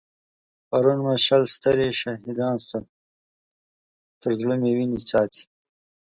پرون 0.69 0.99
مو 1.05 1.13
شل 1.25 1.43
سترې 1.55 1.87
شهيدان 2.01 2.55
شول؛ 2.67 2.85
تر 4.21 4.31
زړه 4.39 4.55
مې 4.61 4.71
وينې 4.77 4.99
څاڅي. 5.09 5.43